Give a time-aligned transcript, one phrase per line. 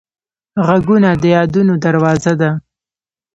[0.67, 2.51] غږونه د یادونو دروازه ده